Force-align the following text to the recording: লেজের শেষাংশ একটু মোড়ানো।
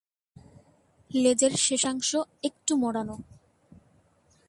লেজের 1.11 1.53
শেষাংশ 1.57 2.09
একটু 2.43 2.73
মোড়ানো। 2.75 3.15